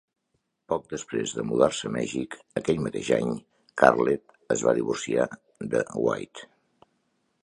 [0.71, 3.29] Poc després de mudar-se a Mèxic aquell mateix any,
[3.81, 5.27] Catlett es va divorciar
[5.75, 6.49] de White.